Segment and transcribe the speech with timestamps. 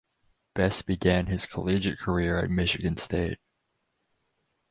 [0.55, 3.37] Bess began his collegiate career at Michigan State.